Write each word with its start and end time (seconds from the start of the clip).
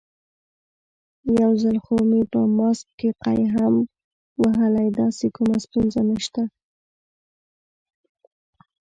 یو 1.41 1.51
ځل 1.61 1.77
خو 1.85 1.95
مې 2.09 2.21
په 2.31 2.39
ماسک 2.57 2.87
کې 2.99 3.09
قی 3.23 3.41
هم 3.55 3.73
وهلی، 4.43 4.87
داسې 4.99 5.25
کومه 5.35 5.57
ستونزه 5.65 6.01
نشته. 6.09 6.43